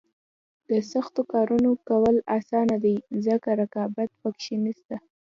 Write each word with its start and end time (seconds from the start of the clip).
د 0.69 0.71
سختو 0.91 1.21
کارونو 1.33 1.69
کول 1.89 2.15
اسانه 2.37 2.75
دي 2.83 2.95
ځکه 3.25 3.49
رقابت 3.61 4.09
پکې 4.21 4.55
نشته. 4.65 4.95